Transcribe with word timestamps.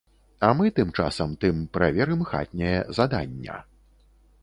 А 0.45 0.47
мы 0.61 0.71
тым 0.79 0.93
часам 1.01 1.35
тым 1.45 1.61
праверым 1.79 2.25
хатняе 2.33 2.75
задання. 3.01 3.63